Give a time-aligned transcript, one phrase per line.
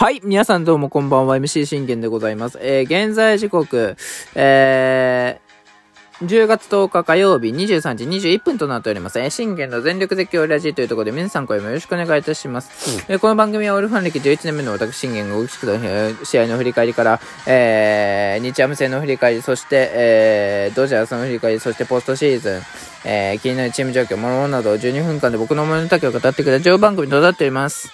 [0.00, 0.20] はい。
[0.24, 1.36] 皆さんどうもこんばんは。
[1.36, 2.58] MC 信玄でございます。
[2.62, 3.96] えー、現在時刻、
[4.34, 5.39] えー、
[6.22, 9.18] 10月10日火曜日23時21分となっております。
[9.18, 12.90] えー、信玄の全力絶叫ラジーというところで皆さん声もよろしくお願いいたします。
[13.08, 22.62] うん、えー、この番組はオルファン歴11年目の私信玄が大きくと試合の振り返りから、えー、日ハム戦の振り返り、そして、えー、ドジャースの振り返り、そしてポストシーズン、
[23.06, 27.88] えー、気になるチーム状況、ものなど12分間で僕の思いの丈を語ってくれる情報番組となっております。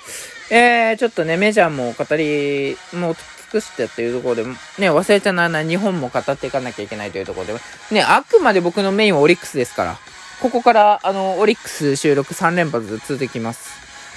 [0.51, 3.17] えー、ちょっとね、メジャーも語り、もう
[3.51, 7.55] 尽くしてっていうところで、ね、忘れちゃならない日本も語っていかなきゃいけないというところで、
[7.93, 9.97] ね、あくまで僕のメインはオリックスですから、
[10.41, 13.71] ここから、あの、オリックス収録3連発続きます。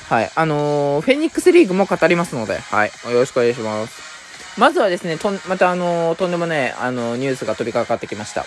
[0.09, 0.31] はい。
[0.35, 2.91] あのー、フェニックスリーグも語りますので、はい。
[3.05, 4.59] よろしくお願いします。
[4.59, 8.45] まずはですね、とまたあのー、とんでもない、あのー、ニュースが飛びかかってきました。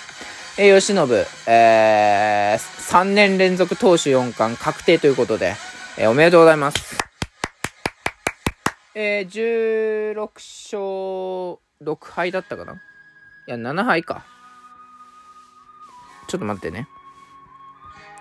[0.58, 5.54] えー、吉信、えー、3年連続投手4冠確定ということで、
[5.96, 7.11] えー、おめでとうございます。
[8.94, 12.74] えー、16勝6敗だったかな？
[12.74, 12.76] い
[13.46, 14.24] や、7敗か。
[16.28, 16.86] ちょっと待ってね。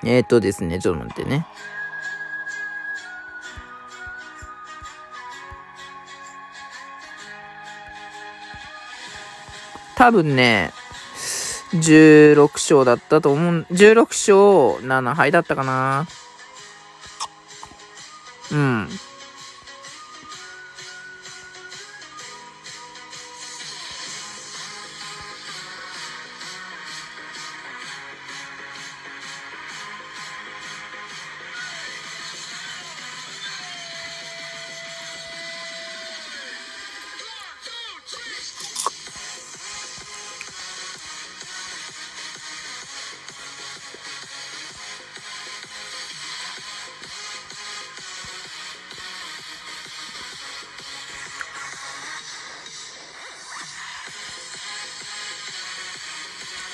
[0.04, 1.46] えー、っとですね、ちょっと待ってね。
[9.96, 10.74] 多分ね、
[11.74, 13.68] 16勝だったと思う。
[13.70, 14.00] 16
[14.80, 16.08] 勝7敗だったかな。
[18.52, 18.90] うん。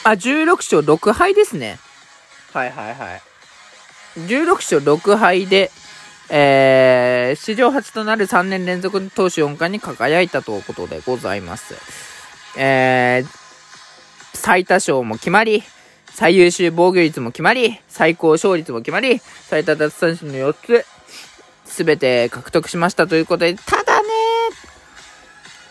[0.09, 1.79] あ、16勝6敗ですね。
[2.53, 3.21] はいはいはい。
[4.27, 5.71] 16勝6敗で、
[6.29, 11.75] えー、史上初となる3年連続投手4冠に輝いたということでございます。
[12.57, 13.27] えー、
[14.33, 15.63] 最多勝も決まり、
[16.13, 20.85] 最優秀防御率も決まり、最高勝率も決まり、最多奪三振の4つ、
[21.65, 24.09] すべて獲得しましたということで、ただね、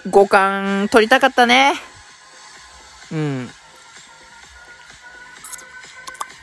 [0.09, 1.75] 5冠取りたかったね。
[3.11, 3.51] うん。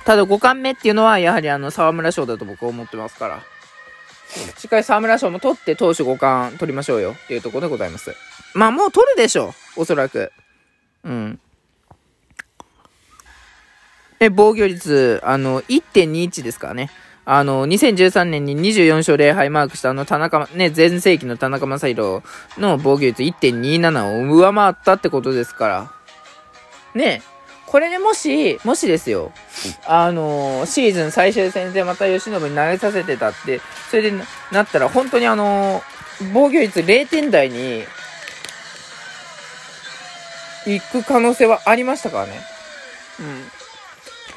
[0.05, 3.41] ただ5冠目っていうのは、やはりあの、沢村賞だと僕は思ってますから。
[4.57, 8.15] しっかり沢村賞も取って投手5冠取りましょうよっていうところでございます。
[8.55, 9.81] まあもう取るでしょう。
[9.81, 10.31] おそらく。
[11.03, 11.39] うん。
[14.19, 16.89] え、防御率、あの、1.21ですからね。
[17.25, 22.23] あの、2013年に24勝0敗マークしたあの田中、ね、前世紀の田中将大
[22.57, 25.91] の防御率1.27を上回ったってことですから。
[26.93, 27.21] ね
[27.73, 29.31] これでもし、もしですよ、
[29.87, 34.11] あのー、シーズン最終戦でまた吉信に投げさせてたって、それで
[34.51, 37.83] なったら本当にあのー、防御率0点台に、
[40.67, 42.33] 行く可能性はありましたからね。
[43.19, 43.43] うん。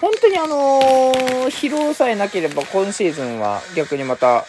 [0.01, 4.47] 本当にあのー、疲労さえなければ今シーズンは逆にまた、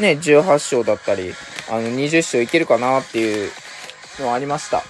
[0.00, 1.34] ね、18勝だったり、
[1.68, 3.50] あの、20勝いけるかなっていう
[4.20, 4.78] のはありました。
[4.78, 4.80] う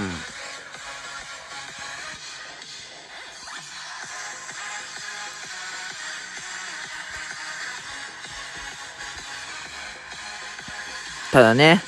[0.00, 0.27] ん。
[11.32, 11.82] ただね、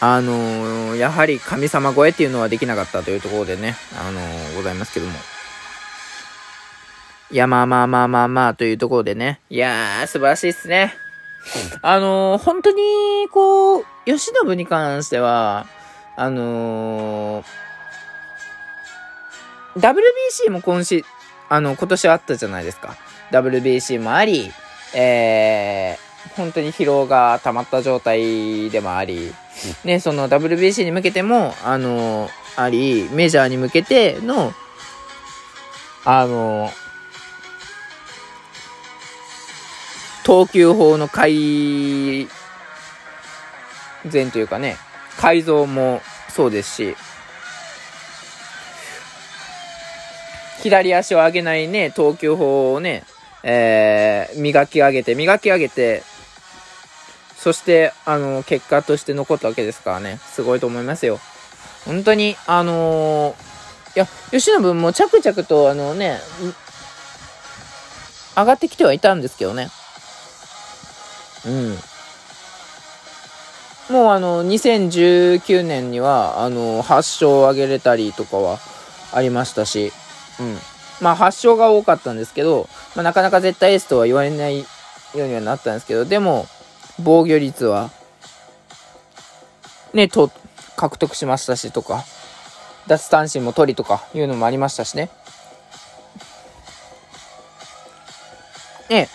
[0.00, 5.12] あのー、やはり神様超えっていうのはできなかったというところでね、あのー、ございますけども。
[7.30, 9.40] いや、まあまあまあまあまあというところでね。
[9.50, 10.94] いやー、素晴らしいっすね。
[11.82, 15.66] あのー、本当に、こう、吉信に関しては、
[16.18, 17.44] あの
[19.76, 21.04] WBC も今し、
[21.50, 22.96] あの、今年あったじゃないですか。
[23.32, 24.50] WBC もあり、
[24.94, 29.32] えー、本当に疲労が溜まった状態でもあり、
[29.84, 34.52] ね、その WBC に向けても、あの、あり、メジャーに向けての、
[36.04, 36.70] あの、
[40.24, 42.28] 投球法の改
[44.06, 44.76] 善というかね、
[45.18, 46.96] 改造もそうですし、
[50.62, 53.04] 左足を上げないね、投球法をね、
[53.42, 56.02] えー、磨き上げて、磨き上げて、
[57.46, 61.20] そして、あの、結果として残ったわけですからね、すごいと思いますよ。
[61.84, 66.18] 本当に、あのー、いや、吉野も着々と、あのね、
[68.34, 69.68] 上がってきてはいたんですけどね。
[71.46, 71.50] う
[73.92, 73.94] ん。
[73.94, 78.58] もうあの、2019年には、あの、8勝を挙げれたりとかは
[79.12, 79.92] ありましたし、
[80.40, 80.58] うん。
[81.00, 84.66] まあ、8勝が多かったんですけど、まあ、なかなか絶対エースとは言われないよ
[85.14, 86.48] うにはなったんですけど、でも、
[86.98, 87.90] 防御率は、
[89.92, 90.30] ね、と、
[90.76, 92.04] 獲得しましたしとか、
[92.86, 95.10] 脱三振も取りとかいうのもありましたしね。
[98.88, 99.08] ね、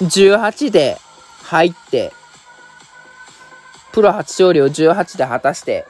[0.00, 0.98] 18で
[1.42, 2.12] 入って、
[3.92, 5.86] プロ初勝利を18で果たして、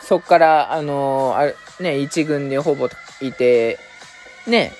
[0.00, 2.88] そっから、あのー、あれ、ね、1軍でほぼ
[3.20, 3.78] いて、
[4.46, 4.72] ね、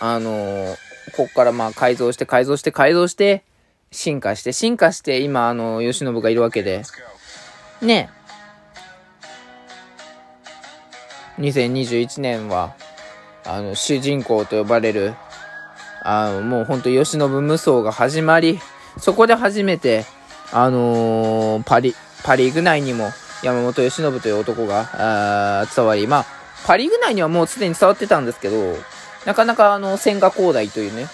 [0.00, 0.76] あのー、
[1.16, 3.42] こっからまあ改造して改造して改造して、
[3.90, 6.82] 進化して、進化して、今、あの、慶喜がいるわけで、
[7.80, 8.10] ね、
[11.38, 12.74] 2021年は、
[13.44, 15.14] あの、主人公と呼ばれる、
[16.02, 18.58] あの、もうほんと慶喜無双が始まり、
[18.98, 20.04] そこで初めて、
[20.52, 21.94] あのー、パリ、
[22.24, 23.10] パリーグ内にも
[23.42, 26.26] 山本由伸という男が、あ伝わり、まあ、
[26.66, 28.76] パリーグ内にはもうすでに伝わってたんですけど、
[29.24, 31.06] なかなかあの、千賀滉大というね、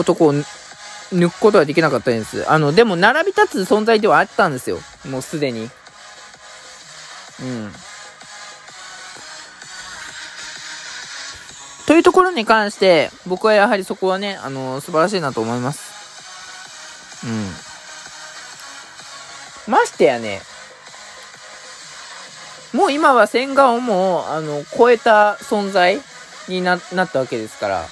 [0.00, 2.50] 男を抜くことはできなかったんです。
[2.50, 4.78] あの、でも並び立つ存在ではあったんですよ。
[5.08, 5.70] もうすでに。
[7.42, 7.72] うん。
[11.86, 17.26] というところに関して、僕はやはりそこはね、あの、素晴らしいなと思います。
[17.26, 17.28] う
[19.70, 19.72] ん。
[19.72, 20.40] ましてやね、
[22.72, 26.00] もう今は千賀をもう、あの、超えた存在
[26.48, 27.86] にななったわけですから、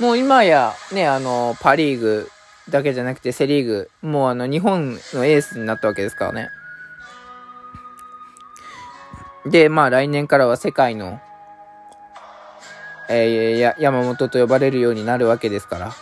[0.00, 2.30] もう今やね、あの、パリーグ
[2.68, 6.48] だけじゃなくてセリーグ、もうあの、日本のエースになったわけですからね。
[9.46, 11.20] で、まあ来年からは世界の
[13.12, 15.92] えー、や山本と呼ばれるようになるわけですから。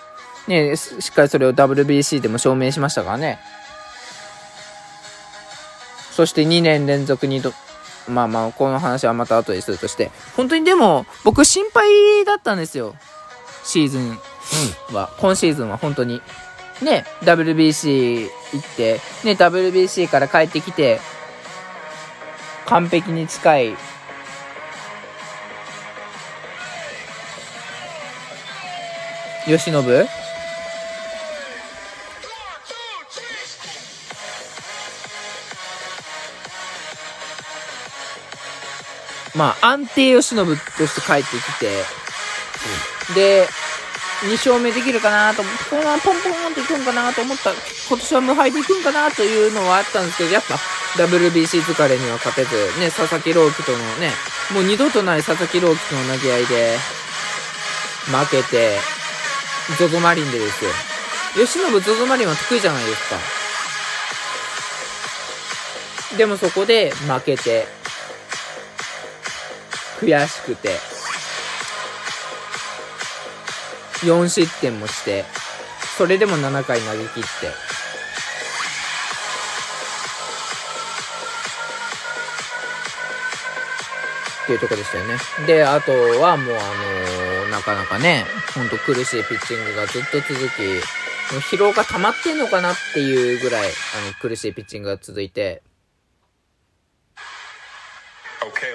[0.47, 3.39] ね、しっかりそれを WBC でも証明しましたからね。
[6.11, 7.53] そして2年連続にど、
[8.09, 10.11] まあまあ、この話はまた後でするとして。
[10.37, 12.95] 本当にでも、僕心配だったんですよ。
[13.69, 14.19] シーズン
[14.93, 15.11] は。
[15.19, 16.23] 今シーズンは本当に。
[16.83, 18.29] ね、WBC 行
[18.65, 21.01] って、ね、WBC から帰ってきて、
[22.67, 23.77] 完璧に近い
[29.47, 29.71] 慶喜
[39.37, 40.35] まあ、安定慶喜
[40.77, 41.98] として帰ってきて、
[43.15, 43.49] で、
[44.23, 50.55] 2勝目できるかなと思って、このままポンポンっていくんかなと思った、今年は無敗でいくんかなというのはあったんですけど、やっぱ
[50.97, 54.13] WBC 疲れには勝てず、ね、佐々木朗希とのね、
[54.53, 56.79] もう二度とない佐々木朗希との投げ合いで、
[58.07, 58.79] 負けて、
[59.79, 60.71] ゾゾマリンでですよ。
[61.35, 63.19] 吉信ゾゾマリンは得意じゃないですか。
[66.17, 67.69] でもそこで負けて、
[70.01, 70.98] 悔しくて、
[74.07, 75.25] 4失点もして、
[75.97, 77.29] それでも7回投げ切って、
[84.45, 85.17] っていうとこでしたよね。
[85.47, 90.63] で、あとはもうあのー、なかなかね、ほんと苦しいピッチングがずっと続き、
[91.33, 95.63] もう疲労が溜まってんのかなっていうぐらい、あの、苦しいピッチングが続いて。
[98.41, 98.75] Okay.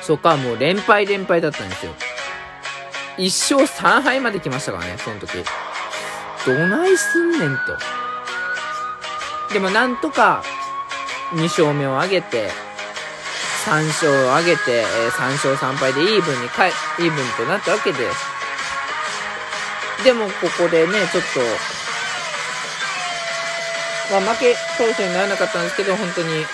[0.00, 1.94] そっか、もう連敗連敗だったんですよ。
[3.18, 5.44] 1勝3敗まで来ましたからね、その時。
[6.46, 7.60] どないすんねんと。
[9.52, 10.42] でもなんとか
[11.32, 12.50] 2勝目を挙げて、
[13.64, 18.18] 3勝を挙げて、え、3勝3敗でイーブンにかイーブンとなったわけです、
[20.04, 21.24] でもここでね、ちょっ
[24.08, 26.44] と、まあ負け投手にならなかったんですけど、本当に、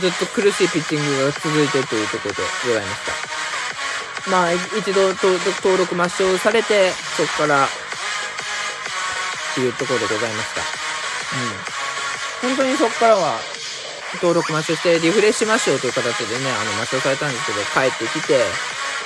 [0.00, 3.33] ずっと苦しいピッチングが続いてというところでございました。
[4.30, 7.68] まあ、一度登録抹消されて、そこから、っ
[9.54, 10.60] ていうところでございました。
[12.42, 12.56] うん。
[12.56, 13.38] 本当にそこからは、
[14.22, 18.40] 登録抹消してリフレッシュ抹消という形でね、あの、抹消されたんですけど、帰ってきて、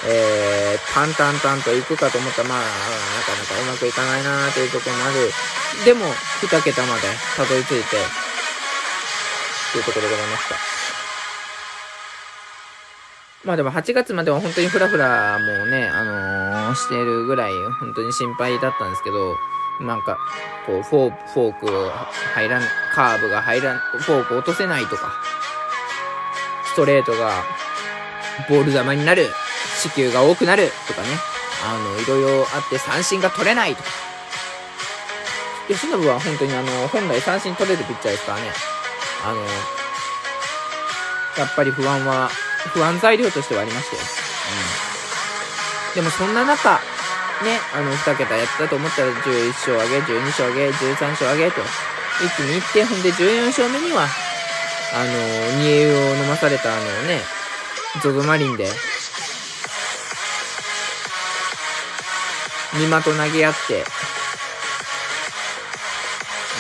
[0.06, 5.32] えー、淡々々と行くかと思ったら、まあ、なかなかうまくいかないなというところもある。
[5.84, 6.06] でも、
[6.42, 7.02] 2桁まで
[7.36, 7.96] たどり着いて、
[9.72, 10.77] というところでございました。
[13.44, 19.36] まあでも8月までは本当にフラフラもうね、あのー、してるぐらい本当に心配だったんですけど、
[19.80, 20.18] なんか、
[20.66, 21.90] こう、フォー、フォークを
[22.34, 22.62] 入らん、
[22.94, 25.12] カーブが入らん、フォーク落とせないとか、
[26.64, 27.44] ストレートが
[28.48, 29.28] ボール球になる、
[29.80, 31.08] 四球が多くなるとかね、
[31.64, 33.88] あの、いろいろあって三振が取れないとか。
[35.68, 38.50] 由伸は本当にあの、本来三振取れるピッチャーですからね、
[39.24, 39.40] あの、
[41.36, 42.30] やっぱり不安は、
[42.74, 44.02] 不安材料としてはありましたよ。
[45.92, 45.94] うん。
[45.94, 46.80] でもそんな中、
[47.44, 51.60] ね、あの、2桁やったと思ったら11勝上げ、12勝上げ、13勝上げと、
[52.24, 54.06] 一気にいって、ほんで14勝目には、
[54.92, 57.20] あの、煮えを飲まされたあのね、
[58.02, 58.68] ゾゾマリンで、
[62.74, 63.84] 見まと投げ合って、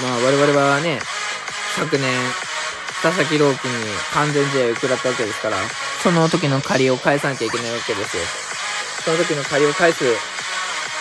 [0.02, 1.00] まあ我々はね、
[1.76, 2.14] 昨年、
[3.02, 3.74] 佐々木朗希に
[4.12, 5.56] 完全試合を食らったわけですから、
[6.02, 8.22] その時の借りを返さなきゃいけないわけですよ。
[9.04, 10.04] その時の借りを返す、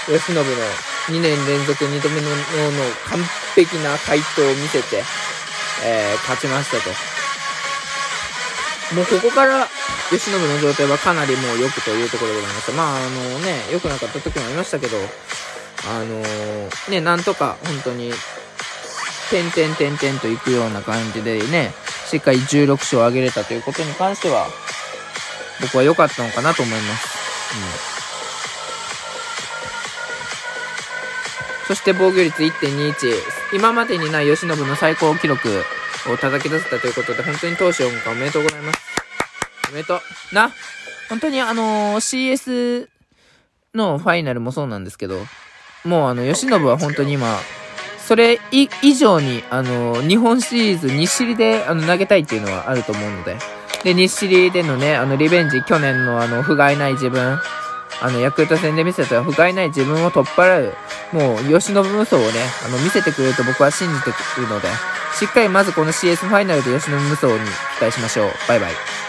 [0.08, 2.36] 吉信の2年連続2度目のの
[3.06, 3.20] 完
[3.56, 5.04] 璧な回答を見せて、
[5.86, 6.90] えー、勝ちましたと。
[8.96, 9.68] もうここから
[10.10, 12.72] 吉信の状態はかなりもう良くというところでございました。
[12.74, 14.98] まあ、あのね、良くなかった時もありましたけど、
[15.90, 18.14] あのー、ね、なんとか本当に、
[19.30, 21.74] 点々点々といくような感じでね、
[22.06, 24.48] しっかり16勝を挙げれたということに関しては、
[25.62, 27.18] 僕は良かったのかなと思います。
[27.92, 27.98] うん。
[31.68, 33.56] そして防御率1.21。
[33.56, 35.50] 今までにない吉信の最高記録
[36.10, 38.80] を叩き出せたということで、本当に投手4冠おめでとうございます。
[39.70, 40.36] おめでとう。
[40.36, 40.52] な、
[41.10, 42.88] 本当にあのー、CS
[43.74, 45.20] のファイナルもそうなんですけど、
[45.84, 47.38] もうあの、吉信は本当に今、
[48.00, 53.36] それ以上に、あの、日本シリーズ西尻であの投げたいっていうのはあると思うので、
[53.84, 57.40] で、西リでのね、あの、リベンジ、去年のあの、不甲斐ない自分、
[58.02, 60.74] あの、ヤクルト戦で見せた不甲斐ない自分を取っ払う、
[61.14, 62.26] もう、吉信無双をね、
[62.66, 64.68] あの、見せてくれると僕は信じてくるので、
[65.18, 67.40] しっかりまずこの CS ファイナルで吉信無双に
[67.80, 68.32] 期待しましょう。
[68.48, 68.98] バイバイ。